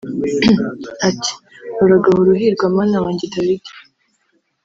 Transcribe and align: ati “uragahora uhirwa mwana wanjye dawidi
ati 1.09 1.33
“uragahora 1.83 2.29
uhirwa 2.35 2.65
mwana 2.73 2.97
wanjye 3.03 3.25
dawidi 3.33 3.71